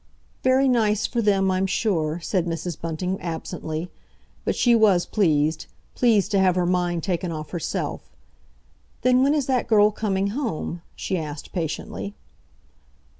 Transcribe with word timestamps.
"Very 0.41 0.67
nice 0.67 1.05
for 1.05 1.21
them, 1.21 1.51
I'm 1.51 1.67
sure," 1.67 2.19
said 2.21 2.47
Mrs. 2.47 2.81
Bunting 2.81 3.21
absently. 3.21 3.91
But 4.43 4.55
she 4.55 4.73
was 4.73 5.05
pleased—pleased 5.05 6.31
to 6.31 6.39
have 6.39 6.55
her 6.55 6.65
mind 6.65 7.03
taken 7.03 7.31
off 7.31 7.51
herself. 7.51 8.01
"Then 9.03 9.21
when 9.21 9.35
is 9.35 9.45
that 9.45 9.67
girl 9.67 9.91
coming 9.91 10.29
home?" 10.29 10.81
she 10.95 11.19
asked 11.19 11.53
patiently. 11.53 12.15